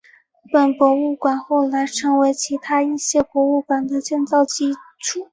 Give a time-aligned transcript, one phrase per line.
[0.51, 5.27] 本博物馆后来成为其他一些博物馆的建馆基础。